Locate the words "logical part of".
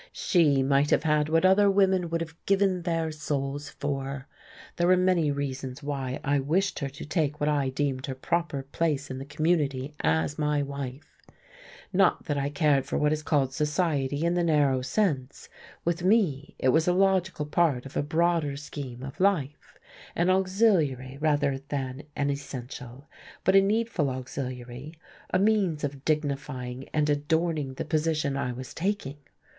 16.93-17.95